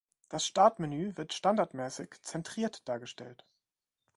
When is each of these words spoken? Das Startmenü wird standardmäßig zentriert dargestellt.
Das 0.29 0.47
Startmenü 0.47 1.15
wird 1.15 1.31
standardmäßig 1.31 2.23
zentriert 2.23 2.89
dargestellt. 2.89 3.45